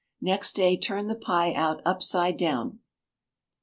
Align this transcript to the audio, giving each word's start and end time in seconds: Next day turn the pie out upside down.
Next 0.21 0.53
day 0.53 0.77
turn 0.77 1.05
the 1.05 1.13
pie 1.15 1.53
out 1.53 1.79
upside 1.85 2.35
down. 2.37 2.79